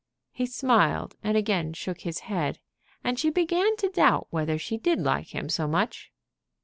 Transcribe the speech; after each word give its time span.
He 0.31 0.47
smiled, 0.47 1.15
and 1.21 1.37
again 1.37 1.73
shook 1.73 2.01
his 2.01 2.21
head, 2.21 2.57
and 3.03 3.19
she 3.19 3.29
began 3.29 3.75
to 3.77 3.89
doubt 3.89 4.25
whether 4.31 4.57
she 4.57 4.77
did 4.79 4.97
like 4.99 5.27
him 5.35 5.47
so 5.47 5.67
much. 5.67 6.11